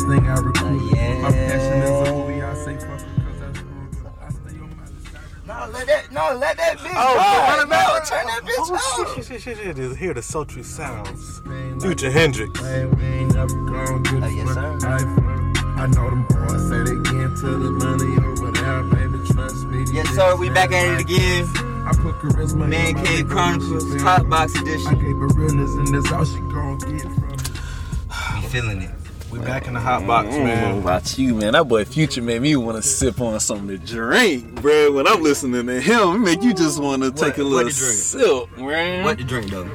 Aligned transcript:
last 0.00 0.20
thing 0.20 0.28
I 0.30 0.34
recruit. 0.40 0.92
yeah. 0.94 1.20
My 1.20 1.30
passion 1.30 1.82
is 1.82 2.08
a 2.08 2.12
movie. 2.12 2.42
I 2.42 2.54
say 2.54 2.76
fuck 2.78 2.98
because 3.16 3.42
I 3.42 3.52
screwed 3.52 4.06
up. 4.06 4.18
I 4.22 4.30
stay 4.30 4.58
on 4.60 4.76
my 4.76 5.66
No, 5.66 5.72
let 5.72 5.86
that, 5.86 6.12
no, 6.12 6.36
let 6.38 6.56
that 6.56 6.78
bitch 6.78 6.92
Oh, 6.94 7.16
ride. 7.16 7.48
run 7.48 7.66
it. 7.66 7.70
No, 7.70 8.00
turn 8.06 8.26
that 8.26 8.42
bitch 8.44 8.54
Oh, 8.58 8.74
off. 8.74 9.14
shit, 9.16 9.26
shit, 9.26 9.42
shit, 9.42 9.56
shit, 9.58 9.76
shit. 9.76 9.96
Hear 9.96 10.14
the 10.14 10.22
sultry 10.22 10.62
sounds. 10.62 11.40
Future 11.82 12.10
Hendrix. 12.10 12.60
Uh, 12.60 12.88
yes, 14.32 14.54
sir. 14.54 14.78
I 15.76 15.86
know 15.86 16.10
them 16.10 16.26
boys 16.28 16.68
say 16.68 16.82
they 16.84 16.96
get 17.10 17.36
to 17.40 17.50
the 17.56 17.70
money 17.70 18.16
over 18.26 18.50
there, 18.52 18.82
baby. 18.84 19.18
Trust 19.32 19.66
me. 19.66 19.84
Yes, 19.92 20.08
sir. 20.10 20.36
We 20.36 20.50
back 20.50 20.72
at 20.72 20.86
it 20.94 21.00
again. 21.00 21.46
I 21.86 21.92
put 21.94 22.16
charisma 22.16 22.64
in 22.64 22.70
Man 22.70 22.94
my 22.94 23.02
Cave 23.04 23.26
nigga, 23.26 23.30
Chronicles, 23.30 23.90
shit, 23.90 24.00
Hot 24.02 24.28
Box 24.28 24.54
I 24.56 24.60
Edition. 24.60 24.94
gave 24.98 25.16
her 25.16 25.28
realness, 25.28 25.70
and 25.76 25.88
that's 25.94 26.12
all 26.12 26.24
she 26.26 26.38
gon' 26.52 26.78
get 26.78 27.02
from 27.02 27.28
me. 27.28 27.36
We 28.42 28.48
feeling 28.48 28.82
it. 28.82 28.90
We 29.30 29.38
back 29.38 29.66
in 29.68 29.74
the 29.74 29.80
hot 29.80 30.06
box, 30.06 30.28
don't 30.28 30.44
man. 30.44 30.78
about 30.78 31.16
you, 31.18 31.34
man. 31.36 31.52
That 31.52 31.68
boy 31.68 31.84
Future 31.84 32.20
made 32.20 32.42
me 32.42 32.56
want 32.56 32.76
to 32.76 32.82
sip 32.82 33.20
on 33.20 33.38
something 33.38 33.68
to 33.68 33.78
drink, 33.78 34.60
bro. 34.60 34.90
When 34.92 35.06
I'm 35.06 35.22
listening 35.22 35.66
to 35.66 35.80
him, 35.80 36.16
it 36.16 36.18
make 36.18 36.42
you 36.42 36.52
just 36.52 36.82
want 36.82 37.02
to 37.02 37.12
take 37.12 37.38
a 37.38 37.44
what 37.44 37.50
little 37.66 37.70
to 37.70 37.76
drink? 37.76 37.92
sip, 37.94 38.58
man. 38.58 39.04
What 39.04 39.18
to 39.18 39.24
drink 39.24 39.50
though? 39.50 39.70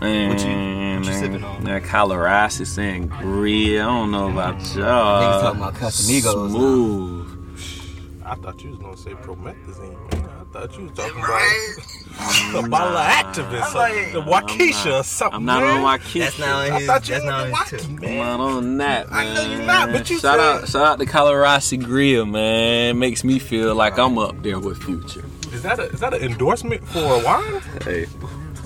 Man, 0.00 0.28
What 0.28 0.40
you- 0.44 0.96
what 0.98 1.06
you 1.06 1.20
sipping 1.20 1.44
on? 1.44 1.64
That 1.64 1.84
Colorado 1.84 2.48
sangria. 2.64 3.80
I 3.80 3.84
don't 3.84 4.10
know 4.10 4.28
about 4.30 4.54
y'all. 4.74 5.22
Niggas 5.22 5.40
talking 5.40 5.60
about 5.60 5.74
Casamigos. 5.74 6.50
Smooth. 6.50 8.22
I 8.24 8.34
thought 8.34 8.62
you 8.64 8.70
was 8.70 8.78
gonna 8.80 8.96
say 8.96 9.12
promethazine. 9.12 10.12
man. 10.14 10.28
I 10.56 10.60
thought 10.66 10.78
you 10.78 10.84
was 10.84 10.92
talking 10.96 11.18
about 12.54 12.64
a 12.64 12.68
bottle 12.68 12.96
of 12.96 13.06
Actavis, 13.06 13.74
like- 13.74 13.92
or 14.08 14.10
the 14.12 14.22
Waukesha 14.22 15.00
or 15.00 15.02
something. 15.04 15.36
I'm 15.36 15.44
not 15.44 15.62
man. 15.62 15.84
on 15.84 15.98
Waukesha. 16.00 16.20
That's 16.20 16.38
not 16.38 16.48
on 16.48 16.72
I 16.72 16.86
thought 16.86 17.08
you 17.08 17.14
That's 17.14 17.24
was 17.24 17.24
not 17.24 17.34
on 17.34 17.40
on 17.44 17.50
the 17.50 17.56
his 17.56 17.70
tip. 17.70 17.80
Waukee, 17.90 18.08
I'm 18.10 18.16
not 18.16 18.40
on 18.40 18.76
that, 18.78 19.10
man. 19.10 19.26
I 19.26 19.34
know 19.34 19.42
you're 19.56 19.66
not, 19.66 19.92
but 19.92 20.10
you 20.10 20.18
shout 20.18 20.38
said- 20.38 20.40
out, 20.40 20.68
shout 20.68 20.86
out 20.86 20.98
to 20.98 21.06
Colorado 21.06 21.76
Grill, 21.76 22.24
man. 22.26 22.98
Makes 22.98 23.22
me 23.24 23.38
feel 23.38 23.74
like 23.74 23.98
I'm 23.98 24.16
up 24.18 24.42
there 24.42 24.58
with 24.58 24.82
Future. 24.82 25.24
Is 25.52 25.62
that 25.62 25.78
a, 25.78 25.82
is 25.84 26.00
that 26.00 26.14
an 26.14 26.22
endorsement 26.22 26.82
for 26.88 27.00
a 27.00 27.22
wine? 27.24 27.60
Hey, 27.84 28.06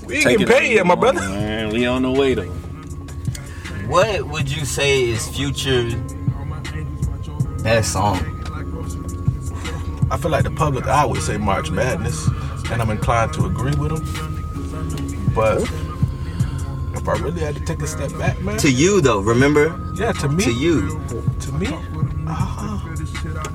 We 0.06 0.14
ain't 0.16 0.24
take 0.24 0.38
getting 0.38 0.46
paid 0.46 0.72
yet, 0.74 0.86
my 0.86 0.94
on, 0.94 1.00
brother. 1.00 1.20
Man, 1.20 1.70
we 1.70 1.86
on 1.86 2.02
the 2.02 2.10
way 2.12 2.34
though. 2.34 2.44
What 3.88 4.22
would 4.28 4.50
you 4.50 4.64
say 4.64 5.08
is 5.08 5.26
Future 5.28 5.90
best 7.64 7.92
song? 7.92 8.39
I 10.10 10.16
feel 10.16 10.30
like 10.30 10.44
the 10.44 10.50
public 10.50 10.86
I 10.86 11.04
would 11.04 11.22
say 11.22 11.36
March 11.38 11.70
Madness, 11.70 12.26
and 12.70 12.82
I'm 12.82 12.90
inclined 12.90 13.32
to 13.34 13.46
agree 13.46 13.74
with 13.76 13.92
them. 13.94 15.32
But 15.34 15.62
if 16.94 17.08
I 17.08 17.12
really 17.18 17.40
had 17.40 17.54
to 17.56 17.64
take 17.64 17.80
a 17.82 17.86
step 17.86 18.10
back, 18.18 18.40
man, 18.42 18.58
To 18.58 18.70
you 18.70 19.00
though, 19.00 19.20
remember? 19.20 19.78
yeah, 19.94 20.12
to 20.12 20.28
me, 20.28 20.44
To 20.44 20.52
you. 20.52 21.00
to 21.40 21.52
me, 21.52 21.68
Uh-huh. 22.26 22.78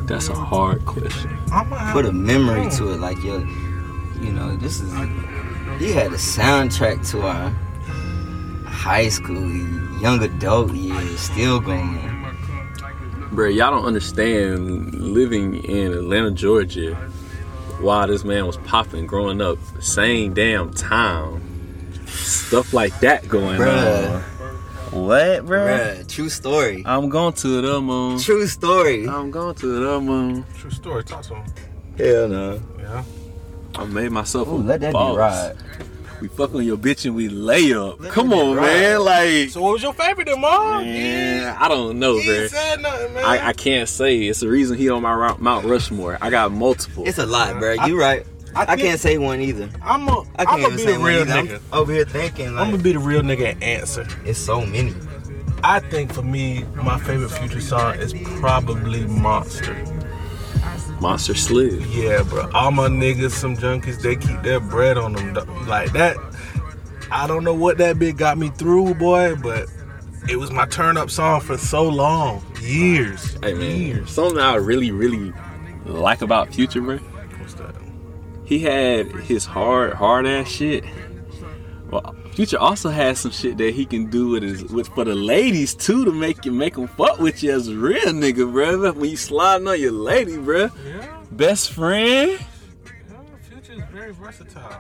That's 0.06 0.30
a 0.30 0.34
hard 0.36 0.86
question. 0.86 1.38
I'm 1.52 1.70
gonna 1.70 1.92
Put 1.92 2.06
a 2.06 2.12
memory 2.14 2.70
to 2.72 2.92
it, 2.94 3.00
like 3.00 3.22
yo, 3.24 3.40
you 4.22 4.32
know, 4.32 4.56
this 4.56 4.80
is. 4.82 4.94
He 5.80 5.92
had 5.92 6.08
a 6.14 6.18
soundtrack 6.18 7.10
to 7.12 7.22
our 7.28 7.50
high 8.66 9.10
school, 9.10 9.50
young 10.00 10.22
adult 10.24 10.72
years, 10.74 11.20
still 11.20 11.60
going. 11.60 12.00
Bro, 13.36 13.50
y'all 13.50 13.72
don't 13.72 13.86
understand 13.86 14.94
living 14.96 15.62
in 15.66 15.92
Atlanta, 15.92 16.32
Georgia, 16.32 16.96
while 17.82 18.08
this 18.08 18.24
man 18.24 18.46
was 18.48 18.56
popping 18.58 19.06
growing 19.06 19.42
up, 19.42 19.58
same 19.82 20.34
damn 20.34 20.74
town. 20.74 21.42
Stuff 22.08 22.74
like 22.74 22.98
that 23.02 23.28
going 23.28 23.60
Bruh. 23.60 24.16
on. 24.16 24.22
What, 25.06 25.46
bro? 25.46 25.68
Bruh, 25.68 26.08
true 26.08 26.30
story. 26.30 26.84
I'm 26.86 27.10
going 27.10 27.34
to 27.34 27.62
the 27.62 27.82
moon. 27.82 28.20
True 28.20 28.48
story. 28.48 29.06
I'm 29.06 29.32
going 29.32 29.56
to 29.56 29.68
the 29.68 30.00
moon. 30.00 30.46
True 30.58 30.72
story. 30.72 31.04
Talk 31.04 31.24
to 31.24 31.36
him. 31.36 31.44
Hell 31.98 32.30
no. 32.30 32.62
Yeah. 32.80 33.04
I 33.76 33.84
made 33.84 34.12
myself 34.14 34.48
Ooh, 34.48 34.56
a 34.56 34.64
let 34.64 34.80
that 34.80 34.94
boss. 34.94 35.14
be 35.14 35.20
right. 35.20 35.56
We 36.22 36.28
fuck 36.30 36.56
on 36.56 36.64
your 36.64 36.78
bitch 36.78 37.06
and 37.06 37.14
we 37.16 37.28
lay 37.30 37.74
up. 37.74 38.00
Let 38.00 38.12
Come 38.12 38.32
on, 38.34 38.56
be 38.56 38.62
man. 38.62 39.02
Like, 39.02 39.50
So 39.50 39.62
what 39.62 39.74
was 39.74 39.84
your 39.84 39.94
favorite, 39.94 40.26
then, 40.28 40.40
Mom? 40.42 40.84
man, 40.86 41.56
I 41.60 41.68
don't 41.68 42.00
know, 42.00 42.18
He 42.18 42.26
bro. 42.28 42.36
ain't 42.36 42.52
said 42.52 42.82
nothing, 42.82 43.14
man. 43.14 43.26
I, 43.26 43.48
I 43.48 43.54
can't 43.54 43.90
say. 43.90 44.24
It's 44.24 44.40
the 44.40 44.48
reason 44.50 44.78
he 44.78 44.90
on 44.90 45.02
my 45.02 45.36
Mount 45.40 45.66
Rushmore. 45.66 46.18
I 46.22 46.30
got 46.30 46.52
multiple. 46.52 47.06
It's 47.08 47.18
a 47.18 47.26
lot, 47.26 47.60
bro. 47.60 47.74
You 47.86 48.00
right. 48.00 48.26
I 48.56 48.74
I, 48.74 48.78
can't 48.78 49.00
say 49.02 49.18
one 49.18 49.42
either. 49.42 49.70
I'm 49.84 50.08
a, 50.08 50.12
I 50.12 50.24
I'm 50.38 50.46
can't 50.46 50.62
gonna 50.62 50.76
be 50.78 50.86
the 50.86 50.98
real 51.00 51.22
either. 51.22 51.34
I'm 51.34 51.48
nigga. 51.48 51.62
over 51.74 51.92
here 51.92 52.06
thinking 52.06 52.48
I'm 52.58 52.72
gonna 52.72 52.82
be 52.82 52.94
the 52.94 53.00
real 53.00 53.22
nigga 53.22 53.52
and 53.52 53.62
answer. 53.62 54.08
it's 54.24 54.40
so 54.40 54.66
many. 54.66 54.94
I 55.62 55.82
think 55.82 56.14
for 56.14 56.22
me, 56.22 56.64
my 56.76 56.98
favorite 57.00 57.32
Future 57.32 57.60
song 57.60 57.96
is 57.96 58.14
probably 58.40 59.06
Monster. 59.08 59.74
Monster 61.06 61.36
Slid. 61.36 61.86
Yeah, 61.86 62.24
bro. 62.24 62.50
All 62.52 62.72
my 62.72 62.88
niggas, 62.88 63.30
some 63.30 63.56
junkies, 63.56 64.02
they 64.02 64.16
keep 64.16 64.42
their 64.42 64.60
bread 64.60 64.98
on 64.98 65.14
them. 65.14 65.68
Like 65.68 65.92
that. 65.92 66.18
I 67.12 67.28
don't 67.28 67.44
know 67.44 67.54
what 67.54 67.78
that 67.78 68.00
bit 68.00 68.18
got 68.18 68.40
me 68.40 68.50
through, 68.50 68.96
boy, 68.96 69.36
but 69.36 69.70
it 70.28 70.38
was 70.38 70.50
my 70.50 70.66
turn 70.66 70.98
up 70.98 71.12
song 71.12 71.42
for 71.42 71.60
so 71.60 71.84
long. 71.84 72.44
Years. 72.60 73.38
Hey 73.44 73.54
man, 73.54 73.80
Years. 73.80 74.10
something 74.10 74.40
I 74.40 74.56
really, 74.56 74.90
really 74.90 75.32
like 75.86 76.24
about 76.24 76.52
Future, 76.52 76.82
bro. 76.82 76.98
What's 76.98 77.54
that? 77.54 77.76
He 78.44 78.58
had 78.58 79.06
his 79.12 79.46
hard, 79.46 79.94
hard 79.94 80.26
ass 80.26 80.48
shit. 80.48 80.86
Well, 81.92 82.16
Future 82.32 82.60
also 82.60 82.90
has 82.90 83.20
some 83.20 83.32
shit 83.32 83.58
that 83.60 83.74
he 83.76 83.86
can 83.86 84.10
do 84.10 84.30
with 84.30 84.44
his, 84.44 84.66
with 84.66 84.88
for 84.90 85.06
the 85.06 85.16
ladies 85.16 85.74
too, 85.74 86.04
to 86.04 86.12
make 86.12 86.44
you 86.44 86.52
make 86.52 86.74
them 86.74 86.88
fuck 86.88 87.20
with 87.20 87.42
you 87.44 87.52
as 87.52 87.70
a 87.70 87.76
real 87.76 88.08
nigga, 88.08 88.52
bro. 88.52 88.92
When 88.92 89.10
you 89.10 89.16
sliding 89.16 89.68
on 89.68 89.80
your 89.80 89.94
lady, 89.94 90.38
bro. 90.38 90.70
Yeah. 90.86 90.95
Best 91.36 91.72
friend 91.74 92.40
yeah 92.40 93.18
Future 93.50 93.74
is 93.74 93.84
very 93.92 94.14
versatile. 94.14 94.80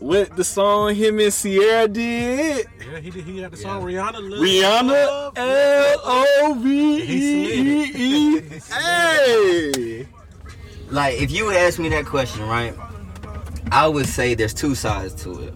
with 0.00 0.34
the 0.36 0.44
song 0.44 0.94
him 0.94 1.18
and 1.18 1.32
Ciara 1.32 1.88
did. 1.88 2.66
Yeah, 2.78 3.00
he 3.00 3.10
did. 3.10 3.24
He 3.24 3.38
had 3.38 3.50
the 3.50 3.56
song 3.56 3.82
Rihanna. 3.82 4.20
Love. 4.30 4.40
Rihanna 4.40 5.32
L 5.36 6.00
O 6.04 6.54
V 6.62 7.02
E 7.02 7.82
E. 7.94 8.40
Hey. 8.72 10.06
Like 10.90 11.20
if 11.20 11.30
you 11.32 11.46
would 11.46 11.56
ask 11.56 11.78
me 11.80 11.88
that 11.88 12.06
question, 12.06 12.46
right? 12.46 12.74
I 13.72 13.88
would 13.88 14.06
say 14.06 14.34
there's 14.34 14.54
two 14.54 14.74
sides 14.76 15.14
to 15.24 15.40
it. 15.42 15.54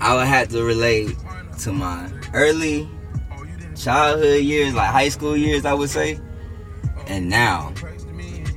I 0.00 0.14
would 0.14 0.26
have 0.26 0.48
to 0.48 0.62
relate 0.64 1.14
to 1.60 1.72
my 1.72 2.10
early 2.32 2.88
childhood 3.76 4.42
years, 4.42 4.72
like 4.74 4.90
high 4.90 5.10
school 5.10 5.36
years, 5.36 5.64
I 5.66 5.74
would 5.74 5.90
say, 5.90 6.18
and 7.06 7.28
now. 7.28 7.72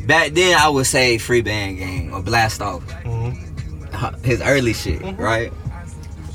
Back 0.09 0.31
then, 0.33 0.57
I 0.57 0.67
would 0.69 0.87
say 0.87 1.19
Free 1.19 1.41
Band 1.41 1.77
game 1.77 2.11
or 2.13 2.21
Blast 2.23 2.63
Off, 2.63 2.81
Mhm. 3.05 4.25
his 4.25 4.41
early 4.41 4.73
shit, 4.73 5.01
right? 5.19 5.53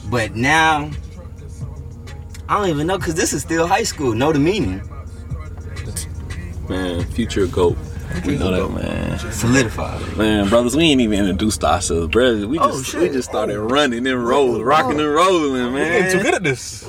But 0.09 0.37
now, 0.37 0.91
I 2.49 2.57
don't 2.59 2.69
even 2.69 2.87
know 2.87 2.99
because 2.99 3.17
this 3.17 3.33
is 3.33 3.43
still 3.43 3.67
high 3.67 3.83
school. 3.83 4.15
Know 4.15 4.33
the 4.33 4.39
meaning? 4.39 4.81
Man, 6.69 7.05
Future 7.07 7.47
goat. 7.49 7.77
We 8.25 8.37
know 8.39 8.53
that, 8.69 8.81
man. 8.81 9.19
Solidified. 9.33 10.17
Man, 10.17 10.49
brothers, 10.49 10.77
we 10.77 10.85
ain't 10.85 11.01
even 11.01 11.19
introduced 11.19 11.65
ourselves, 11.65 12.09
brothers. 12.13 12.47
We 12.47 12.61
Oh, 12.61 12.71
just 12.79 12.91
shit. 12.93 13.01
we 13.01 13.09
just 13.09 13.29
started 13.29 13.59
running 13.61 14.07
and 14.07 14.25
rolling, 14.25 14.63
rocking 14.63 15.01
and 15.01 15.13
rolling, 15.13 15.73
We're 15.73 15.85
getting 16.01 16.19
too 16.19 16.23
good 16.23 16.35
at 16.35 16.45
this. 16.45 16.85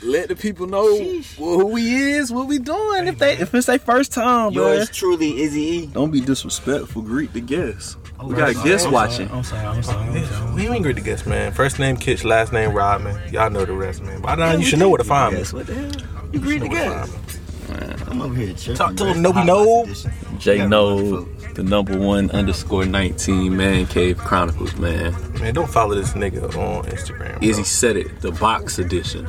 Hotbox 0.00 0.02
edition. 0.02 0.12
Let 0.12 0.28
the 0.28 0.36
people 0.36 0.66
know 0.66 0.86
Sheesh. 0.94 1.34
who 1.36 1.66
we 1.66 1.94
is, 2.12 2.30
what 2.32 2.46
we 2.46 2.58
doing. 2.58 3.06
If 3.08 3.18
they 3.18 3.36
if 3.38 3.54
it's 3.54 3.66
their 3.66 3.78
first 3.78 4.12
time, 4.12 4.52
bro. 4.52 4.72
Yours 4.72 4.90
truly, 4.90 5.40
Izzy 5.42 5.60
E. 5.60 5.86
Don't 5.86 6.10
be 6.10 6.20
disrespectful. 6.20 7.02
Greet 7.02 7.32
the 7.32 7.40
guests. 7.40 7.96
Oh, 8.20 8.26
we 8.28 8.34
got 8.34 8.48
I'm 8.48 8.54
sorry, 8.54 8.68
guests 8.68 8.86
I'm 8.86 8.92
watching. 8.92 9.28
sorry, 9.28 9.38
I'm 9.38 9.44
sorry. 9.44 9.66
I'm 9.66 9.82
sorry. 9.82 10.08
I'm 10.08 10.24
sorry. 10.26 10.54
We 10.54 10.68
ain't 10.68 10.82
great 10.82 10.96
to 10.96 11.02
guess, 11.02 11.24
man. 11.26 11.52
First 11.52 11.78
name 11.78 11.96
Kitch, 11.96 12.24
last 12.24 12.52
name 12.52 12.72
Rodman. 12.72 13.16
Y'all 13.32 13.48
know 13.50 13.64
the 13.64 13.72
rest, 13.74 14.02
man. 14.02 14.20
By 14.20 14.34
now 14.34 14.52
you 14.52 14.64
should 14.64 14.78
know 14.80 14.88
where 14.88 14.98
to 14.98 15.04
find 15.04 15.34
me. 15.36 15.42
What 15.44 15.66
the 15.66 15.74
hell? 15.74 15.90
You 16.32 16.40
agree 16.40 16.58
Know 16.58 16.64
to 16.66 16.70
where 16.70 16.84
to 16.84 16.90
guess? 16.90 17.08
find 17.10 17.12
me. 17.12 18.04
I'm 18.08 18.22
over 18.22 18.34
here 18.34 18.54
tripping. 18.54 18.74
Talk 18.76 18.90
to 18.96 19.04
bro. 19.04 19.12
him, 19.12 19.22
no, 19.22 19.30
we 19.30 19.44
know. 19.44 19.82
edition. 19.84 20.10
J 20.38 20.66
No, 20.66 21.22
the 21.54 21.62
number 21.62 21.98
one 21.98 22.30
underscore 22.30 22.86
nineteen 22.86 23.56
Man 23.56 23.86
Cave 23.86 24.16
Chronicles, 24.18 24.74
man. 24.76 25.14
Man, 25.34 25.52
don't 25.54 25.68
follow 25.70 25.94
this 25.94 26.12
nigga 26.14 26.42
on 26.56 26.84
Instagram. 26.86 27.42
Izzy 27.42 27.64
said 27.64 27.96
it, 27.96 28.20
the 28.20 28.32
box 28.32 28.78
edition. 28.78 29.28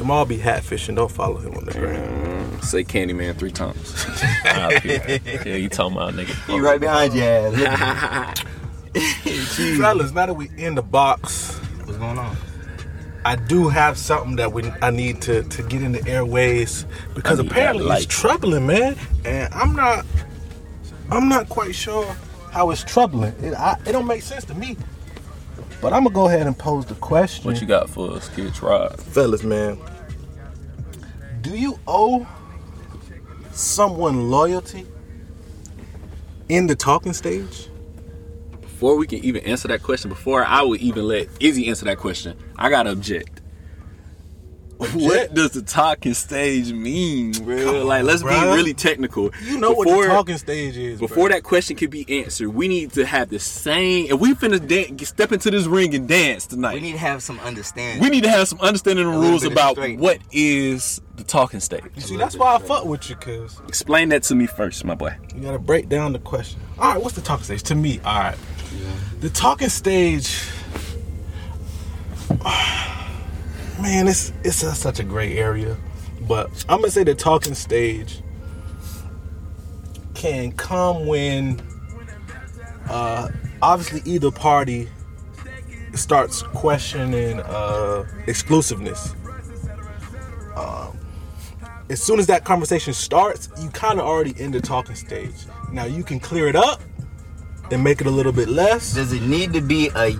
Jamal 0.00 0.24
be 0.24 0.38
hat 0.38 0.64
fishing. 0.64 0.94
Don't 0.94 1.10
follow 1.10 1.36
him 1.36 1.54
on 1.54 1.66
the 1.66 1.72
gram. 1.72 2.62
Say 2.62 2.84
Candyman 2.84 3.36
three 3.36 3.50
times. 3.50 4.06
yeah, 4.46 5.56
you 5.56 5.68
talking 5.68 5.94
about 5.94 6.14
nigga. 6.14 6.50
He 6.50 6.58
right 6.58 6.80
behind 6.80 7.12
you, 7.12 7.22
ass. 7.22 8.42
Jeez. 8.94 9.76
Fellas, 9.78 10.12
now 10.12 10.24
that 10.24 10.32
we 10.32 10.48
in 10.56 10.74
the 10.74 10.82
box, 10.82 11.54
What's 11.84 11.98
going 11.98 12.16
on? 12.16 12.34
I 13.26 13.36
do 13.36 13.68
have 13.68 13.98
something 13.98 14.36
that 14.36 14.54
we 14.54 14.70
I 14.80 14.88
need 14.88 15.20
to 15.20 15.42
to 15.42 15.62
get 15.64 15.82
in 15.82 15.92
the 15.92 16.08
airways 16.08 16.86
because 17.14 17.38
apparently 17.38 17.84
it's 17.94 18.06
troubling, 18.06 18.66
man. 18.66 18.96
And 19.26 19.52
I'm 19.52 19.76
not 19.76 20.06
I'm 21.10 21.28
not 21.28 21.50
quite 21.50 21.74
sure 21.74 22.06
how 22.52 22.70
it's 22.70 22.82
troubling. 22.84 23.34
It, 23.42 23.52
I, 23.52 23.78
it 23.84 23.92
don't 23.92 24.06
make 24.06 24.22
sense 24.22 24.46
to 24.46 24.54
me. 24.54 24.78
But 25.82 25.92
I'm 25.92 26.04
gonna 26.04 26.14
go 26.14 26.26
ahead 26.26 26.46
and 26.46 26.56
pose 26.56 26.86
the 26.86 26.94
question. 26.94 27.44
What 27.44 27.60
you 27.60 27.66
got 27.66 27.90
for 27.90 28.12
us, 28.12 28.30
kids? 28.30 28.62
Rod. 28.62 28.98
fellas, 28.98 29.42
man. 29.42 29.78
Do 31.40 31.56
you 31.56 31.78
owe 31.86 32.26
someone 33.52 34.30
loyalty 34.30 34.86
in 36.50 36.66
the 36.66 36.74
talking 36.74 37.14
stage? 37.14 37.68
Before 38.60 38.96
we 38.96 39.06
can 39.06 39.24
even 39.24 39.44
answer 39.44 39.68
that 39.68 39.82
question, 39.82 40.10
before 40.10 40.44
I 40.44 40.62
would 40.62 40.80
even 40.80 41.06
let 41.08 41.28
Izzy 41.40 41.68
answer 41.68 41.86
that 41.86 41.98
question, 41.98 42.36
I 42.56 42.68
gotta 42.68 42.90
object. 42.90 43.39
What 44.80 45.34
does 45.34 45.50
the 45.50 45.60
talking 45.62 46.14
stage 46.14 46.72
mean, 46.72 47.32
bro? 47.32 47.64
Come 47.64 47.86
like, 47.86 48.02
let's 48.04 48.22
bruh. 48.22 48.30
be 48.50 48.56
really 48.56 48.72
technical. 48.74 49.30
You 49.44 49.58
know 49.58 49.72
what 49.72 49.86
Before- 49.86 50.04
the 50.04 50.08
talking 50.08 50.38
stage 50.38 50.76
is. 50.76 50.98
Before 50.98 51.28
bruh. 51.28 51.32
that 51.32 51.42
question 51.42 51.76
can 51.76 51.90
be 51.90 52.20
answered, 52.22 52.48
we 52.48 52.66
need 52.66 52.92
to 52.92 53.04
have 53.04 53.28
the 53.28 53.38
same. 53.38 54.06
If 54.06 54.18
we 54.20 54.34
finna 54.34 54.66
dan- 54.66 54.98
step 55.00 55.32
into 55.32 55.50
this 55.50 55.66
ring 55.66 55.94
and 55.94 56.08
dance 56.08 56.46
tonight, 56.46 56.74
We 56.74 56.80
need 56.80 56.92
to 56.92 56.98
have 56.98 57.22
some 57.22 57.38
understanding. 57.40 58.02
we 58.02 58.08
need 58.08 58.22
to 58.24 58.30
have 58.30 58.48
some 58.48 58.60
understanding 58.60 59.06
of 59.06 59.12
the 59.12 59.18
rules 59.18 59.42
bit 59.42 59.48
of 59.48 59.52
about 59.52 59.76
what 59.98 60.18
is 60.32 61.00
the 61.16 61.24
talking 61.24 61.60
stage. 61.60 61.82
You 61.94 62.00
see, 62.00 62.16
that's 62.16 62.36
why 62.36 62.54
I 62.54 62.58
fuck 62.58 62.86
with 62.86 63.10
you, 63.10 63.16
cause 63.16 63.60
Explain 63.68 64.08
that 64.08 64.22
to 64.24 64.34
me 64.34 64.46
first, 64.46 64.82
my 64.86 64.94
boy. 64.94 65.14
you 65.36 65.42
gotta 65.42 65.58
break 65.58 65.90
down 65.90 66.14
the 66.14 66.18
question. 66.18 66.58
All 66.78 66.92
right, 66.94 67.02
what's 67.02 67.14
the 67.14 67.20
talking 67.20 67.44
stage? 67.44 67.62
To 67.64 67.74
me, 67.74 68.00
all 68.04 68.18
right, 68.18 68.38
the 69.20 69.28
talking 69.28 69.68
stage. 69.68 70.40
Man, 73.80 74.08
it's 74.08 74.32
it's 74.44 74.62
a, 74.62 74.74
such 74.74 74.98
a 75.00 75.04
gray 75.04 75.38
area, 75.38 75.76
but 76.28 76.50
I'm 76.68 76.80
gonna 76.80 76.90
say 76.90 77.02
the 77.02 77.14
talking 77.14 77.54
stage 77.54 78.20
can 80.14 80.52
come 80.52 81.06
when, 81.06 81.62
uh, 82.90 83.28
obviously 83.62 84.02
either 84.04 84.30
party 84.30 84.88
starts 85.94 86.42
questioning 86.42 87.40
uh, 87.40 88.04
exclusiveness. 88.26 89.14
Um, 90.54 90.98
as 91.88 92.02
soon 92.02 92.18
as 92.18 92.26
that 92.26 92.44
conversation 92.44 92.92
starts, 92.92 93.48
you 93.62 93.70
kind 93.70 93.98
of 93.98 94.04
already 94.06 94.34
in 94.38 94.50
the 94.50 94.60
talking 94.60 94.94
stage. 94.94 95.34
Now 95.72 95.86
you 95.86 96.04
can 96.04 96.20
clear 96.20 96.48
it 96.48 96.56
up 96.56 96.82
and 97.70 97.82
make 97.82 98.02
it 98.02 98.06
a 98.06 98.10
little 98.10 98.32
bit 98.32 98.48
less. 98.48 98.92
Does 98.92 99.14
it 99.14 99.22
need 99.22 99.54
to 99.54 99.62
be 99.62 99.88
a 99.96 100.16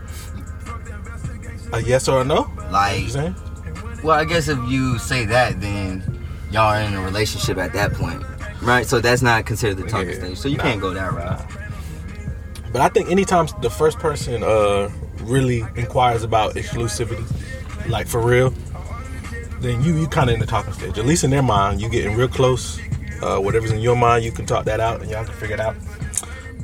A 1.75 1.83
yes 1.83 2.09
or 2.09 2.23
a 2.23 2.25
no? 2.25 2.51
like? 2.71 3.03
You 3.03 3.09
saying? 3.11 3.37
Well, 4.03 4.19
I 4.19 4.25
guess 4.25 4.49
if 4.49 4.59
you 4.69 4.99
say 4.99 5.25
that, 5.27 5.61
then 5.61 6.03
y'all 6.51 6.75
are 6.75 6.81
in 6.81 6.95
a 6.95 7.03
relationship 7.03 7.59
at 7.59 7.73
that 7.75 7.93
point, 7.93 8.23
right? 8.63 8.87
So 8.87 9.01
that's 9.01 9.23
not 9.23 9.45
considered 9.47 9.77
the 9.77 9.85
talking 9.85 10.09
Yeah. 10.09 10.15
stage. 10.15 10.39
So 10.39 10.49
you 10.49 10.57
Nah. 10.57 10.63
can't 10.63 10.81
go 10.81 10.95
that 10.95 11.13
route. 11.13 11.45
But 12.73 12.81
I 12.83 12.89
think 12.89 13.11
anytime 13.11 13.49
the 13.63 13.71
first 13.71 13.99
person 13.99 14.43
uh, 14.43 14.89
really 15.23 15.65
inquires 15.77 16.23
about 16.23 16.55
exclusivity, 16.55 17.25
like 17.89 18.07
for 18.07 18.21
real, 18.21 18.55
then 19.61 19.83
you 19.83 19.95
you 19.97 20.07
kind 20.07 20.31
of 20.31 20.35
in 20.35 20.41
the 20.41 20.47
talking 20.47 20.73
stage. 20.73 20.99
At 20.99 21.05
least 21.05 21.25
in 21.25 21.31
their 21.31 21.43
mind, 21.43 21.81
you 21.81 21.89
getting 21.91 22.17
real 22.17 22.29
close. 22.29 22.79
Uh, 23.21 23.39
whatever's 23.39 23.71
in 23.73 23.81
your 23.81 23.97
mind, 23.97 24.25
you 24.25 24.33
can 24.33 24.47
talk 24.47 24.65
that 24.65 24.81
out, 24.81 25.03
and 25.03 25.11
y'all 25.11 25.25
can 25.25 25.35
figure 25.35 25.55
it 25.57 25.61
out. 25.61 25.77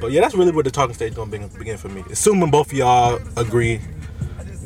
But 0.00 0.10
yeah, 0.12 0.20
that's 0.22 0.34
really 0.34 0.52
where 0.52 0.62
the 0.64 0.70
talking 0.70 0.94
stage 0.94 1.14
gonna 1.14 1.30
begin, 1.30 1.48
begin 1.58 1.76
for 1.76 1.88
me. 1.88 2.02
Assuming 2.10 2.50
both 2.50 2.68
of 2.72 2.78
y'all 2.78 3.20
agree 3.36 3.80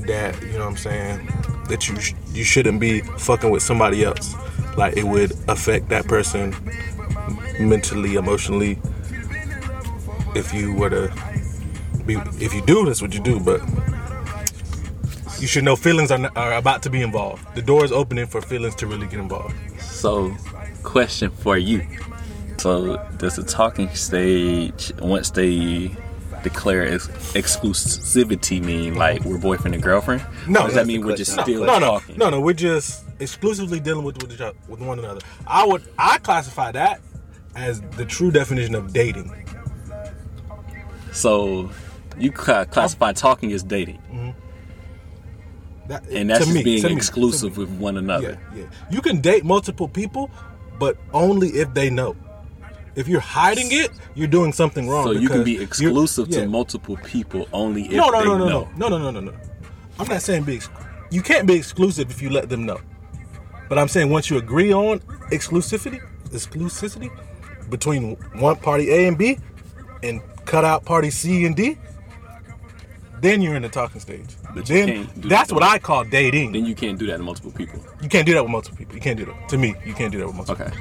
that 0.06 0.40
you 0.42 0.52
know 0.52 0.60
what 0.60 0.68
I'm 0.68 0.76
saying 0.76 1.28
that 1.70 1.88
you 1.88 1.98
sh- 2.00 2.14
you 2.32 2.44
shouldn't 2.44 2.80
be 2.80 3.00
fucking 3.00 3.50
with 3.50 3.62
somebody 3.62 4.04
else, 4.04 4.34
like 4.76 4.96
it 4.96 5.04
would 5.04 5.32
affect 5.48 5.88
that 5.88 6.06
person 6.06 6.54
mentally, 7.58 8.14
emotionally. 8.14 8.78
If 10.34 10.54
you 10.54 10.74
were 10.74 10.90
to 10.90 11.12
be, 12.06 12.14
if 12.44 12.54
you 12.54 12.62
do, 12.66 12.84
that's 12.86 13.02
what 13.02 13.14
you 13.14 13.20
do. 13.20 13.40
But 13.40 13.60
you 15.40 15.46
should 15.46 15.64
know 15.64 15.74
feelings 15.76 16.10
are, 16.10 16.30
are 16.36 16.54
about 16.54 16.82
to 16.82 16.90
be 16.90 17.02
involved. 17.02 17.42
The 17.54 17.62
door 17.62 17.84
is 17.84 17.92
opening 17.92 18.26
for 18.26 18.40
feelings 18.40 18.74
to 18.76 18.86
really 18.86 19.06
get 19.06 19.20
involved. 19.20 19.54
So, 19.80 20.34
question 20.82 21.30
for 21.30 21.56
you. 21.56 21.86
So, 22.58 22.96
does 23.16 23.36
the 23.36 23.42
talking 23.42 23.88
stage, 23.94 24.92
once 25.00 25.30
they 25.30 25.96
declare 26.42 26.86
ex- 26.94 27.08
exclusivity, 27.34 28.62
mean 28.62 28.94
like 28.94 29.24
we're 29.24 29.38
boyfriend 29.38 29.74
and 29.74 29.82
girlfriend? 29.82 30.22
No, 30.48 30.60
Or 30.62 30.66
does 30.66 30.74
that 30.74 30.86
mean 30.86 31.04
we're 31.06 31.16
just 31.16 31.34
question. 31.34 31.54
still 31.54 31.66
no, 31.66 31.78
no, 31.78 31.86
talking? 31.98 32.16
no, 32.18 32.30
no. 32.30 32.40
We're 32.40 32.52
just 32.54 33.04
exclusively 33.18 33.80
dealing 33.80 34.04
with 34.04 34.22
with, 34.22 34.32
each 34.32 34.40
other, 34.40 34.56
with 34.68 34.80
one 34.80 34.98
another. 34.98 35.20
I 35.46 35.66
would 35.66 35.82
I 35.98 36.18
classify 36.18 36.72
that 36.72 37.00
as 37.54 37.80
the 37.96 38.04
true 38.04 38.30
definition 38.30 38.74
of 38.74 38.92
dating. 38.92 39.32
So, 41.12 41.70
you 42.18 42.30
cla- 42.30 42.66
classify 42.66 43.08
um, 43.08 43.14
talking 43.14 43.52
as 43.52 43.62
dating, 43.62 43.98
mm-hmm. 44.12 44.30
That, 45.88 46.06
and 46.08 46.30
that's 46.30 46.44
just 46.44 46.54
me, 46.54 46.62
being 46.62 46.86
exclusive 46.96 47.58
me. 47.58 47.64
with 47.64 47.72
one 47.80 47.94
Yeah, 47.94 48.00
another. 48.00 48.38
yeah. 48.54 48.64
You 48.92 49.00
can 49.00 49.20
date 49.20 49.44
multiple 49.44 49.88
people, 49.88 50.30
but 50.78 50.96
only 51.12 51.48
if 51.48 51.74
they 51.74 51.90
know. 51.90 52.14
If 52.96 53.08
you're 53.08 53.20
hiding 53.20 53.68
it, 53.70 53.90
you're 54.14 54.26
doing 54.28 54.52
something 54.52 54.88
wrong. 54.88 55.04
So 55.04 55.12
you 55.12 55.28
can 55.28 55.44
be 55.44 55.60
exclusive 55.62 56.28
you're- 56.28 56.42
to 56.42 56.48
multiple 56.48 56.96
people 57.04 57.48
only 57.52 57.82
if 57.86 57.92
no, 57.92 58.10
no, 58.10 58.22
no, 58.22 58.36
no, 58.36 58.48
know. 58.48 58.68
no, 58.76 58.88
no, 58.88 58.98
no, 58.98 59.10
no, 59.10 59.20
no, 59.20 59.30
no. 59.30 59.38
I'm 59.98 60.08
not 60.08 60.22
saying 60.22 60.44
be. 60.44 60.56
Ex- 60.56 60.70
you 61.10 61.22
can't 61.22 61.46
be 61.46 61.54
exclusive 61.54 62.10
if 62.10 62.22
you 62.22 62.30
let 62.30 62.48
them 62.48 62.64
know. 62.66 62.80
But 63.68 63.78
I'm 63.78 63.88
saying 63.88 64.10
once 64.10 64.30
you 64.30 64.38
agree 64.38 64.72
on 64.72 64.98
exclusivity, 65.30 66.00
exclusivity 66.30 67.10
between 67.68 68.16
one 68.34 68.56
party 68.56 68.90
A 68.90 69.06
and 69.06 69.16
B, 69.16 69.38
and 70.02 70.20
cut 70.44 70.64
out 70.64 70.84
party 70.84 71.10
C 71.10 71.44
and 71.46 71.54
D, 71.54 71.76
then 73.20 73.42
you're 73.42 73.54
in 73.54 73.62
the 73.62 73.68
talking 73.68 74.00
stage. 74.00 74.26
But 74.54 74.66
then 74.66 75.08
that's 75.16 75.48
that. 75.50 75.54
what 75.54 75.62
I 75.62 75.78
call 75.78 76.04
dating. 76.04 76.52
Then 76.52 76.64
you 76.64 76.74
can't 76.74 76.98
do 76.98 77.06
that 77.06 77.18
to 77.18 77.22
multiple 77.22 77.52
people. 77.52 77.80
you 78.02 78.08
can't 78.08 78.26
do 78.26 78.34
that 78.34 78.42
with 78.42 78.50
multiple 78.50 78.78
people. 78.78 78.94
You 78.94 79.00
can't 79.00 79.18
do 79.18 79.26
that. 79.26 79.48
To 79.50 79.58
me, 79.58 79.74
you 79.84 79.94
can't 79.94 80.10
do 80.10 80.18
that 80.18 80.26
with 80.26 80.36
multiple. 80.36 80.64
Okay. 80.66 80.76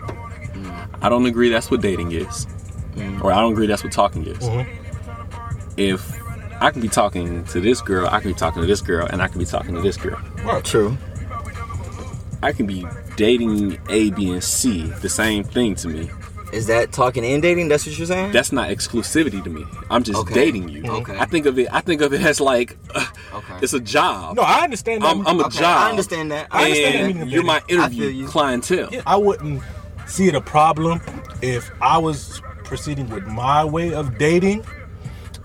I 1.02 1.10
don't 1.10 1.26
agree 1.26 1.50
that's 1.50 1.70
what 1.72 1.82
dating 1.82 2.12
is. 2.12 2.48
Or 3.22 3.32
I 3.32 3.40
don't 3.42 3.54
agree 3.54 3.68
that's 3.68 3.84
what 3.84 3.94
talking 3.94 4.26
is. 4.26 4.38
Mm-hmm. 4.40 5.72
If 5.78 6.20
I 6.62 6.72
can 6.72 6.82
be 6.82 6.90
talking 6.90 7.46
to 7.46 7.62
this 7.62 7.82
girl, 7.82 8.08
I 8.12 8.20
can 8.20 8.32
be 8.32 8.36
talking 8.38 8.62
to 8.62 8.68
this 8.68 8.82
girl, 8.82 9.08
and 9.10 9.22
I 9.22 9.28
can 9.30 9.40
be 9.40 9.46
talking 9.46 9.74
to 9.76 9.82
this 9.82 9.96
girl. 9.98 10.20
Right. 10.44 10.64
True. 10.66 10.98
I 12.42 12.52
can 12.54 12.66
be 12.66 12.86
dating 13.16 13.80
A, 13.90 14.12
B, 14.12 14.32
and 14.32 14.44
C, 14.44 14.84
the 15.02 15.10
same 15.10 15.44
thing 15.44 15.76
to 15.76 15.88
me. 15.88 16.10
Is 16.52 16.66
that 16.68 16.92
talking 16.92 17.24
and 17.24 17.42
dating? 17.44 17.68
That's 17.68 17.86
what 17.86 17.96
you're 17.98 18.08
saying? 18.08 18.32
That's 18.32 18.52
not 18.52 18.70
exclusivity 18.70 19.44
to 19.44 19.50
me. 19.52 19.66
I'm 19.92 20.04
just 20.04 20.20
Okay. 20.22 20.34
dating 20.34 20.70
you. 20.70 20.84
Okay. 20.84 21.16
I 21.18 21.26
think 21.26 21.46
of 21.46 21.60
it. 21.60 21.68
I 21.72 21.80
think 21.82 22.02
of 22.02 22.12
it 22.12 22.22
as 22.22 22.42
like 22.42 22.76
uh, 22.96 23.06
Okay. 23.36 23.54
it's 23.62 23.74
a 23.74 23.80
job. 23.80 24.36
No, 24.36 24.42
I 24.42 24.64
understand 24.64 25.04
that. 25.04 25.16
I'm, 25.16 25.28
I'm 25.28 25.40
a 25.40 25.44
Okay, 25.46 25.60
job. 25.60 25.78
I 25.86 25.90
understand 25.92 26.32
that. 26.32 26.48
I 26.50 26.64
understand 26.66 27.30
you're 27.32 27.44
my 27.44 27.60
dating. 27.68 27.80
I 27.82 27.90
feel 27.90 28.02
interview 28.04 28.22
you. 28.24 28.28
clientele. 28.28 28.90
I 29.06 29.16
wouldn't 29.18 29.62
see 30.10 30.28
it 30.28 30.36
a 30.36 30.42
problem 30.42 31.02
if 31.42 31.72
I 31.82 31.98
was 31.98 32.42
proceeding 32.64 33.10
with 33.10 33.26
my 33.26 33.64
way 33.64 33.94
of 33.94 34.18
dating 34.18 34.66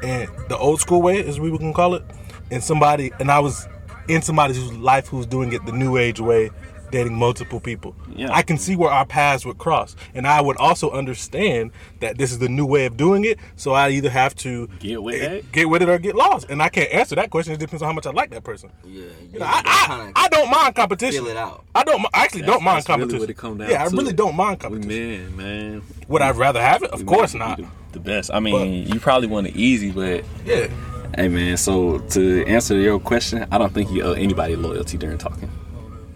and 0.03 0.29
the 0.49 0.57
old 0.59 0.81
school 0.81 1.01
way, 1.01 1.25
as 1.25 1.39
we 1.39 1.57
can 1.57 1.73
call 1.73 1.95
it, 1.95 2.03
and 2.51 2.63
somebody 2.63 3.13
and 3.21 3.31
I 3.31 3.39
was 3.39 3.67
in 4.09 4.23
somebody's 4.23 4.73
life 4.73 5.09
who's 5.09 5.27
doing 5.27 5.53
it 5.53 5.65
the 5.65 5.73
new 5.73 5.97
age 5.97 6.21
way, 6.21 6.51
dating 6.95 7.15
multiple 7.15 7.59
people. 7.61 7.95
Yeah. 8.15 8.33
I 8.33 8.43
can 8.43 8.57
see 8.57 8.77
where 8.77 8.91
our 8.91 9.05
paths 9.05 9.45
would 9.45 9.59
cross. 9.59 9.97
And 10.15 10.27
I 10.27 10.41
would 10.41 10.57
also 10.59 10.91
understand 10.93 11.73
that 12.01 12.19
this 12.19 12.31
is 12.31 12.39
the 12.39 12.49
new 12.49 12.65
way 12.65 12.87
of 12.87 12.97
doing 12.97 13.25
it. 13.25 13.39
So 13.57 13.73
I 13.73 13.91
either 13.91 14.09
have 14.11 14.35
to 14.37 14.69
Get 14.79 15.03
with 15.03 15.21
eh, 15.21 15.27
it? 15.39 15.53
get 15.53 15.69
with 15.69 15.83
it 15.83 15.89
or 15.89 15.99
get 15.99 16.15
lost. 16.15 16.49
And 16.49 16.63
I 16.63 16.69
can't 16.69 16.91
answer 16.93 17.17
that 17.17 17.31
question. 17.31 17.53
It 17.53 17.59
depends 17.59 17.83
on 17.83 17.89
how 17.89 17.93
much 17.93 18.07
I 18.07 18.13
like 18.13 18.31
that 18.31 18.45
person. 18.45 18.71
Yeah. 18.85 19.03
You 19.03 19.11
You 19.33 19.39
know, 19.41 19.47
I, 19.47 20.13
I, 20.17 20.25
I 20.25 20.29
don't 20.29 20.49
mind 20.51 20.77
competition. 20.77 21.25
feel 21.25 21.33
it 21.33 21.37
out. 21.37 21.65
I 21.75 21.83
don't. 21.83 22.01
I 22.15 22.23
actually 22.23 22.43
That's- 22.43 22.55
don't 22.55 22.65
mind 22.65 22.77
that's 22.85 22.89
really 22.89 23.01
competition. 23.01 23.21
what 23.21 23.31
it 23.31 23.37
come 23.37 23.59
down 23.59 23.71
yeah, 23.71 23.85
I 23.85 23.89
to. 23.89 23.97
really 23.97 24.13
don't 24.13 24.37
mind 24.37 24.59
We 24.63 24.69
competition. 24.69 25.37
men, 25.37 25.37
man. 25.37 25.83
Would 26.09 26.23
I 26.23 26.31
rather 26.31 26.63
have 26.63 26.83
it? 26.85 26.91
Of 26.93 27.01
We 27.01 27.07
course 27.07 27.35
not. 27.35 27.59
The, 27.59 27.67
the 27.93 28.01
best. 28.01 28.31
I 28.33 28.39
mean, 28.41 28.87
you 28.87 29.01
probably 29.01 29.27
want 29.29 29.49
it 29.49 29.57
easy, 29.57 29.91
but 29.91 30.25
Yeah. 30.47 30.69
hey, 31.17 31.27
man. 31.29 31.57
So 31.57 31.99
to 31.99 32.45
answer 32.47 32.77
your 32.79 33.01
question, 33.01 33.47
I 33.51 33.59
don't 33.59 33.75
think 33.75 33.91
you 33.91 34.03
owe 34.05 34.13
anybody 34.13 34.55
loyalty 34.55 34.97
during 34.97 35.19
talking. 35.19 35.51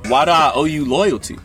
Why 0.08 0.24
do 0.24 0.30
I 0.30 0.52
owe 0.54 0.64
you 0.64 0.84
loyalty? 0.84 1.36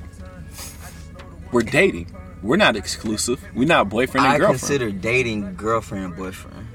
We're 1.51 1.61
dating. 1.61 2.07
We're 2.41 2.57
not 2.57 2.75
exclusive. 2.75 3.43
We're 3.55 3.67
not 3.67 3.89
boyfriend 3.89 4.25
and 4.25 4.33
I 4.35 4.37
girlfriend. 4.37 4.59
consider 4.59 4.91
dating 4.91 5.55
girlfriend 5.55 6.05
and 6.05 6.15
boyfriend. 6.15 6.67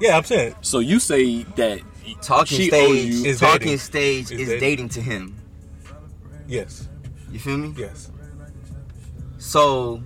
Yeah, 0.00 0.16
I'm 0.16 0.24
saying. 0.24 0.54
so 0.62 0.78
you 0.78 0.98
say 1.00 1.42
that 1.56 1.80
Talking 2.22 2.56
she 2.58 2.62
owes 2.72 2.80
stage 2.88 3.04
you. 3.14 3.24
Is 3.24 3.40
talking 3.40 3.58
dating. 3.60 3.78
stage 3.78 4.24
Is 4.32 4.40
is 4.40 4.48
dating. 4.48 4.60
dating 4.60 4.88
to 4.90 5.00
him. 5.02 5.36
Yes. 6.48 6.88
You 7.30 7.38
feel 7.38 7.58
me? 7.58 7.74
Yes. 7.76 8.10
So, 9.38 10.02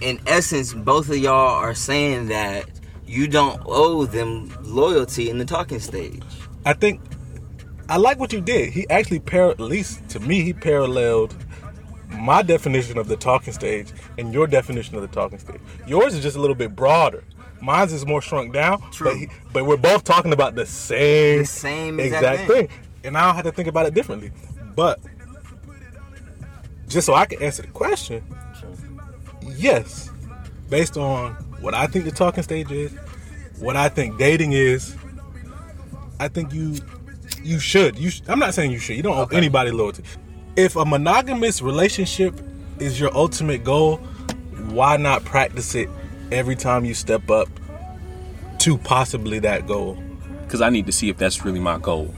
in 0.00 0.20
essence, 0.26 0.72
both 0.74 1.08
of 1.10 1.16
y'all 1.18 1.34
are 1.56 1.74
saying 1.74 2.28
that 2.28 2.64
you 3.06 3.28
don't 3.28 3.60
owe 3.66 4.06
them 4.06 4.52
loyalty 4.62 5.30
in 5.30 5.38
the 5.38 5.44
talking 5.44 5.78
stage. 5.78 6.22
I 6.64 6.72
think 6.72 7.00
I 7.92 7.96
like 7.98 8.18
what 8.18 8.32
you 8.32 8.40
did. 8.40 8.72
He 8.72 8.88
actually 8.88 9.20
par 9.20 9.50
at 9.50 9.60
least 9.60 10.08
to 10.08 10.20
me 10.20 10.40
he 10.40 10.54
paralleled 10.54 11.36
my 12.08 12.40
definition 12.40 12.96
of 12.96 13.06
the 13.06 13.18
talking 13.18 13.52
stage 13.52 13.88
and 14.16 14.32
your 14.32 14.46
definition 14.46 14.94
of 14.96 15.02
the 15.02 15.08
talking 15.08 15.38
stage. 15.38 15.60
Yours 15.86 16.14
is 16.14 16.22
just 16.22 16.34
a 16.34 16.40
little 16.40 16.56
bit 16.56 16.74
broader. 16.74 17.22
Mine's 17.60 17.92
is 17.92 18.06
more 18.06 18.22
shrunk 18.22 18.54
down. 18.54 18.80
True. 18.92 19.10
But, 19.10 19.16
he, 19.18 19.28
but 19.52 19.66
we're 19.66 19.76
both 19.76 20.04
talking 20.04 20.32
about 20.32 20.54
the 20.54 20.64
same, 20.64 21.40
The 21.40 21.44
same 21.44 22.00
exact 22.00 22.48
thing. 22.48 22.68
thing. 22.68 22.78
And 23.04 23.14
I 23.14 23.26
don't 23.26 23.34
have 23.34 23.44
to 23.44 23.52
think 23.52 23.68
about 23.68 23.84
it 23.84 23.92
differently. 23.92 24.32
But 24.74 24.98
just 26.88 27.04
so 27.04 27.12
I 27.12 27.26
can 27.26 27.42
answer 27.42 27.60
the 27.60 27.68
question, 27.68 28.24
yes, 29.42 30.10
based 30.70 30.96
on 30.96 31.34
what 31.60 31.74
I 31.74 31.86
think 31.88 32.06
the 32.06 32.10
talking 32.10 32.42
stage 32.42 32.72
is, 32.72 32.90
what 33.58 33.76
I 33.76 33.90
think 33.90 34.16
dating 34.16 34.52
is, 34.52 34.96
I 36.18 36.28
think 36.28 36.54
you 36.54 36.76
you 37.44 37.58
should. 37.58 37.98
You 37.98 38.10
sh- 38.10 38.22
I'm 38.28 38.38
not 38.38 38.54
saying 38.54 38.70
you 38.70 38.78
should. 38.78 38.96
You 38.96 39.02
don't 39.02 39.16
owe 39.16 39.26
anybody 39.36 39.70
loyalty. 39.70 40.02
If 40.56 40.76
a 40.76 40.84
monogamous 40.84 41.62
relationship 41.62 42.40
is 42.78 42.98
your 43.00 43.14
ultimate 43.16 43.64
goal, 43.64 43.96
why 44.68 44.96
not 44.96 45.24
practice 45.24 45.74
it 45.74 45.88
every 46.30 46.56
time 46.56 46.84
you 46.84 46.94
step 46.94 47.30
up 47.30 47.48
to 48.60 48.78
possibly 48.78 49.38
that 49.40 49.66
goal? 49.66 49.98
Because 50.44 50.60
I 50.60 50.70
need 50.70 50.86
to 50.86 50.92
see 50.92 51.08
if 51.08 51.16
that's 51.16 51.44
really 51.44 51.60
my 51.60 51.78
goal. 51.78 52.14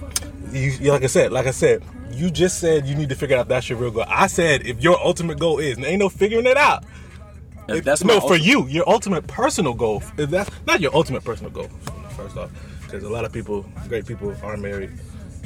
You, 0.52 0.72
like 0.92 1.02
I 1.04 1.06
said, 1.06 1.32
like 1.32 1.46
I 1.46 1.50
said, 1.52 1.82
you 2.12 2.30
just 2.30 2.60
said 2.60 2.86
you 2.86 2.94
need 2.94 3.08
to 3.08 3.14
figure 3.14 3.36
out 3.36 3.42
if 3.42 3.48
that's 3.48 3.68
your 3.68 3.78
real 3.78 3.90
goal. 3.90 4.04
I 4.08 4.26
said 4.26 4.66
if 4.66 4.82
your 4.82 4.98
ultimate 5.04 5.38
goal 5.38 5.58
is, 5.58 5.76
and 5.76 5.84
ain't 5.86 5.98
no 6.00 6.08
figuring 6.08 6.46
it 6.46 6.56
out. 6.56 6.84
If 7.68 7.76
If- 7.78 7.84
that's 7.84 8.04
no 8.04 8.20
my 8.20 8.26
for 8.26 8.36
you, 8.36 8.66
your 8.68 8.88
ultimate 8.88 9.26
personal 9.26 9.74
goal. 9.74 10.02
If 10.18 10.30
that's 10.30 10.50
not 10.66 10.80
your 10.80 10.94
ultimate 10.94 11.24
personal 11.24 11.50
goal, 11.50 11.68
first 12.16 12.36
off, 12.36 12.50
because 12.82 13.02
a 13.04 13.08
lot 13.08 13.24
of 13.24 13.32
people, 13.32 13.64
great 13.88 14.06
people, 14.06 14.34
are 14.42 14.56
married. 14.56 14.90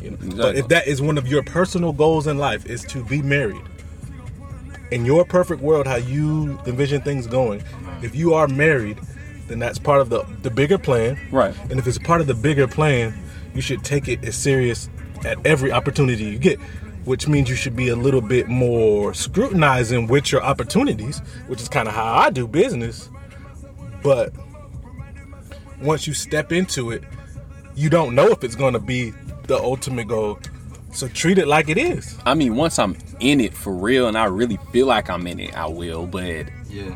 You 0.02 0.10
know, 0.10 0.36
but 0.36 0.56
if 0.56 0.68
that 0.68 0.86
is 0.86 1.00
one 1.02 1.18
of 1.18 1.28
your 1.28 1.42
personal 1.42 1.92
goals 1.92 2.26
in 2.26 2.38
life, 2.38 2.66
is 2.66 2.82
to 2.84 3.04
be 3.04 3.22
married. 3.22 3.62
In 4.90 5.04
your 5.04 5.24
perfect 5.24 5.60
world, 5.60 5.86
how 5.86 5.96
you 5.96 6.58
envision 6.66 7.02
things 7.02 7.26
going, 7.26 7.62
if 8.02 8.14
you 8.14 8.34
are 8.34 8.48
married, 8.48 8.98
then 9.48 9.58
that's 9.58 9.78
part 9.78 10.00
of 10.00 10.10
the 10.10 10.24
the 10.42 10.50
bigger 10.50 10.78
plan. 10.78 11.18
Right. 11.30 11.54
And 11.70 11.78
if 11.78 11.86
it's 11.86 11.98
part 11.98 12.20
of 12.20 12.26
the 12.26 12.34
bigger 12.34 12.68
plan, 12.68 13.14
you 13.54 13.60
should 13.60 13.84
take 13.84 14.08
it 14.08 14.24
as 14.24 14.36
serious 14.36 14.88
at 15.24 15.44
every 15.46 15.72
opportunity 15.72 16.24
you 16.24 16.38
get, 16.38 16.60
which 17.04 17.26
means 17.28 17.50
you 17.50 17.56
should 17.56 17.76
be 17.76 17.88
a 17.88 17.96
little 17.96 18.20
bit 18.20 18.48
more 18.48 19.14
scrutinizing 19.14 20.06
with 20.06 20.30
your 20.30 20.42
opportunities, 20.42 21.18
which 21.48 21.60
is 21.60 21.68
kind 21.68 21.88
of 21.88 21.94
how 21.94 22.14
I 22.14 22.30
do 22.30 22.46
business. 22.46 23.08
But 24.02 24.32
once 25.80 26.06
you 26.06 26.14
step 26.14 26.52
into 26.52 26.90
it, 26.90 27.02
you 27.74 27.90
don't 27.90 28.14
know 28.14 28.28
if 28.28 28.44
it's 28.44 28.54
going 28.54 28.74
to 28.74 28.80
be 28.80 29.12
the 29.48 29.58
ultimate 29.58 30.06
goal. 30.08 30.38
So 30.92 31.08
treat 31.08 31.38
it 31.38 31.48
like 31.48 31.68
it 31.68 31.76
is. 31.76 32.16
I 32.24 32.34
mean, 32.34 32.56
once 32.56 32.78
I'm 32.78 32.96
in 33.20 33.40
it 33.40 33.52
for 33.54 33.72
real 33.74 34.06
and 34.08 34.16
I 34.16 34.24
really 34.24 34.58
feel 34.72 34.86
like 34.86 35.10
I'm 35.10 35.26
in 35.26 35.40
it, 35.40 35.56
I 35.56 35.66
will. 35.66 36.06
But 36.06 36.46
Yeah. 36.70 36.94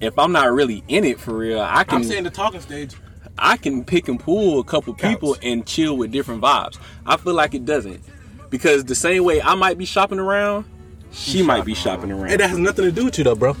if 0.00 0.18
I'm 0.18 0.32
not 0.32 0.52
really 0.52 0.82
in 0.88 1.04
it 1.04 1.18
for 1.20 1.36
real, 1.36 1.60
I 1.60 1.84
can 1.84 2.04
say 2.04 2.16
in 2.18 2.24
the 2.24 2.30
talking 2.30 2.60
stage. 2.60 2.94
I 3.36 3.56
can 3.56 3.84
pick 3.84 4.06
and 4.08 4.18
pull 4.20 4.60
a 4.60 4.64
couple 4.64 4.94
Counts. 4.94 5.16
people 5.16 5.36
and 5.42 5.66
chill 5.66 5.96
with 5.96 6.12
different 6.12 6.40
vibes. 6.40 6.78
I 7.04 7.16
feel 7.16 7.34
like 7.34 7.52
it 7.54 7.64
doesn't. 7.64 8.00
Because 8.48 8.84
the 8.84 8.94
same 8.94 9.24
way 9.24 9.42
I 9.42 9.56
might 9.56 9.76
be 9.76 9.84
shopping 9.84 10.20
around, 10.20 10.64
she 11.10 11.42
might 11.42 11.64
be 11.64 11.74
shopping 11.74 12.12
around. 12.12 12.30
It 12.30 12.40
has 12.40 12.56
nothing 12.58 12.84
to 12.84 12.92
do 12.92 13.06
with 13.06 13.18
you 13.18 13.24
though, 13.24 13.34
bro. 13.34 13.56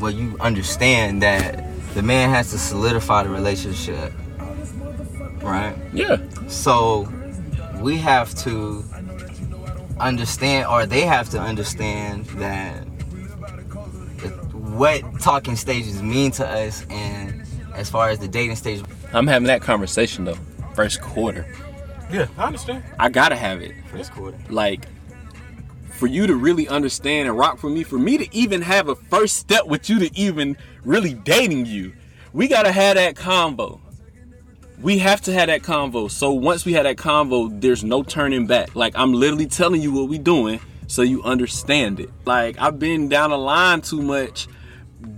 Well, 0.00 0.10
you 0.12 0.36
understand 0.40 1.22
that 1.22 1.62
the 1.94 2.02
man 2.02 2.30
has 2.30 2.50
to 2.52 2.58
solidify 2.58 3.24
the 3.24 3.28
relationship, 3.28 4.12
right? 5.48 5.76
yeah. 5.92 6.18
So 6.48 7.12
we 7.80 7.96
have 7.98 8.34
to 8.36 8.84
understand, 10.00 10.66
or 10.68 10.86
they 10.86 11.02
have 11.02 11.28
to 11.30 11.40
understand 11.40 12.26
that 12.26 12.84
what 14.78 15.02
talking 15.20 15.56
stages 15.56 16.02
mean 16.02 16.30
to 16.32 16.46
us, 16.46 16.86
and 16.90 17.42
as 17.74 17.90
far 17.90 18.10
as 18.10 18.18
the 18.18 18.28
dating 18.28 18.56
stage, 18.56 18.82
I'm 19.12 19.26
having 19.26 19.46
that 19.48 19.62
conversation 19.62 20.24
though. 20.24 20.38
First 20.74 21.00
quarter. 21.00 21.46
Yeah, 22.12 22.28
I 22.36 22.46
understand. 22.46 22.84
I 22.98 23.08
gotta 23.08 23.36
have 23.36 23.60
it. 23.60 23.74
first 23.90 24.12
quarter. 24.12 24.38
like 24.48 24.86
for 25.90 26.06
you 26.06 26.28
to 26.28 26.36
really 26.36 26.68
understand 26.68 27.26
and 27.26 27.36
rock 27.36 27.58
for 27.58 27.68
me, 27.68 27.82
for 27.82 27.98
me 27.98 28.16
to 28.18 28.28
even 28.34 28.62
have 28.62 28.88
a 28.88 28.94
first 28.94 29.36
step 29.36 29.66
with 29.66 29.90
you 29.90 29.98
to 29.98 30.16
even 30.16 30.56
really 30.84 31.12
dating 31.12 31.66
you, 31.66 31.92
we 32.32 32.46
gotta 32.46 32.70
have 32.70 32.94
that 32.94 33.16
convo. 33.16 33.80
We 34.80 34.98
have 34.98 35.20
to 35.22 35.32
have 35.32 35.48
that 35.48 35.62
convo. 35.62 36.10
So 36.10 36.32
once 36.32 36.64
we 36.64 36.74
have 36.74 36.84
that 36.84 36.96
convo, 36.96 37.60
there's 37.60 37.82
no 37.82 38.02
turning 38.02 38.46
back. 38.46 38.74
Like 38.74 38.94
I'm 38.96 39.12
literally 39.12 39.46
telling 39.46 39.82
you 39.82 39.92
what 39.92 40.08
we 40.08 40.18
doing 40.18 40.60
so 40.86 41.02
you 41.02 41.22
understand 41.22 42.00
it. 42.00 42.10
Like 42.24 42.58
I've 42.58 42.78
been 42.78 43.08
down 43.08 43.30
the 43.30 43.38
line 43.38 43.80
too 43.80 44.00
much 44.00 44.48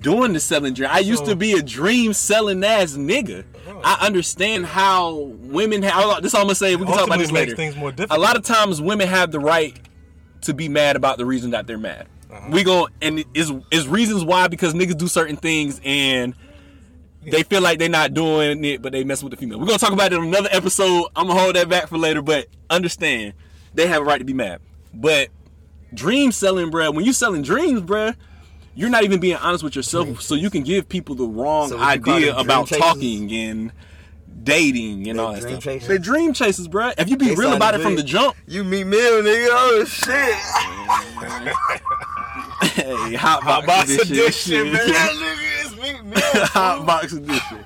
doing 0.01 0.33
the 0.33 0.41
selling 0.41 0.75
dream. 0.75 0.91
I 0.93 1.01
used 1.01 1.25
to 1.27 1.37
be 1.37 1.53
a 1.53 1.63
dream 1.63 2.13
selling 2.13 2.65
ass 2.65 2.95
nigga. 2.95 3.45
I 3.85 4.07
understand 4.07 4.67
how 4.67 5.15
women 5.15 5.83
have 5.83 6.23
this. 6.23 6.35
all 6.35 6.43
I'm 6.43 6.47
gonna 6.47 6.55
say. 6.55 6.77
We 6.77 6.85
can 6.85 6.95
talk 6.95 7.07
about 7.07 7.19
this 7.19 7.31
later. 7.31 7.57
things 7.57 7.77
more 7.77 7.93
A 8.11 8.19
lot 8.19 8.37
of 8.37 8.45
times, 8.45 8.81
women 8.81 9.09
have 9.09 9.31
the 9.31 9.41
right 9.41 9.79
to 10.43 10.55
be 10.55 10.69
mad 10.69 10.97
about 10.97 11.19
the 11.19 11.25
reason 11.25 11.51
that 11.51 11.67
they're 11.67 11.79
mad. 11.79 12.07
Uh-huh. 12.31 12.49
We 12.51 12.63
go 12.63 12.89
and 13.01 13.25
is 13.35 13.53
is 13.71 13.89
reasons 13.89 14.25
why 14.25 14.49
because 14.49 14.75
niggas 14.75 14.99
do 14.99 15.09
certain 15.09 15.37
things 15.37 15.81
and 15.85 16.35
they 17.23 17.43
feel 17.43 17.61
like 17.61 17.79
they're 17.79 17.89
not 17.89 18.15
doing 18.15 18.65
it, 18.65 18.81
but 18.83 18.93
they 18.93 19.05
mess 19.05 19.23
with 19.23 19.31
the 19.33 19.37
female. 19.37 19.59
We're 19.59 19.67
gonna 19.67 19.79
talk 19.79 19.93
about 19.93 20.13
it 20.13 20.17
in 20.17 20.25
another 20.25 20.49
episode. 20.53 21.07
I'm 21.17 21.27
gonna 21.29 21.39
hold 21.41 21.57
that 21.57 21.69
back 21.69 21.89
for 21.89 21.99
later, 21.99 22.23
but 22.23 22.47
understand 22.71 23.35
they 23.75 23.87
have 23.87 24.03
a 24.03 24.05
right 24.05 24.19
to 24.19 24.25
be 24.25 24.33
mad. 24.33 24.61
But 24.95 25.29
dream 25.95 26.33
selling, 26.33 26.71
bruh, 26.71 26.95
when 26.95 27.05
you're 27.05 27.15
selling 27.15 27.43
dreams, 27.43 27.83
bruh, 27.83 28.15
you're 28.75 28.89
not 28.91 29.05
even 29.05 29.21
being 29.21 29.37
honest 29.37 29.63
with 29.65 29.77
yourself, 29.77 30.21
so 30.23 30.35
you 30.35 30.49
can 30.51 30.63
give 30.63 30.89
people 30.89 31.15
the 31.15 31.27
wrong 31.27 31.69
So 31.69 31.77
would 31.79 31.95
you 31.95 32.01
call 32.01 32.15
idea 32.15 32.37
about 32.37 32.69
chasers? 32.69 32.83
talking 32.83 33.33
and 33.33 33.73
dating 34.43 35.07
and 35.09 35.19
They 35.19 35.23
all 35.23 35.33
that 35.35 35.43
stuff. 35.43 35.63
chasers? 35.63 35.89
They 35.89 35.99
dream 35.99 36.33
chasers, 36.33 36.69
bruh. 36.69 36.95
If 36.97 37.11
you 37.11 37.17
be 37.19 37.27
They 37.29 37.35
real 37.35 37.53
about 37.53 37.75
it 37.75 37.83
from 37.83 37.97
the 37.97 38.03
jump, 38.03 38.37
You 38.47 38.65
Meek 38.65 38.87
Mill, 38.87 39.23
nigga. 39.23 39.49
Oh 39.51 39.85
shit. 39.85 40.35
hey, 42.73 43.15
hot, 43.15 43.43
Hot 43.43 43.67
box 43.67 43.91
edition, 43.91 44.67
edition, 44.67 44.73
man. 44.73 44.89
Nigga 45.93 46.05
Mill. 46.35 46.47
hot 46.47 46.87
box 46.87 47.13
edition. 47.13 47.65